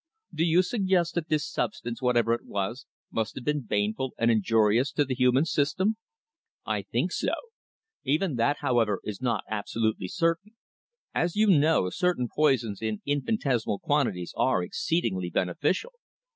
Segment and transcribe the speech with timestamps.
[0.33, 4.91] "Do you suggest that this substance, whatever it was, must have been baneful and injurious
[4.93, 5.97] to the human system?"
[6.65, 7.33] "I think so.
[8.03, 10.55] Even that, however, is not absolutely certain.
[11.13, 15.91] As you know, certain poisons in infinitesimal quantities are exceedingly beneficial."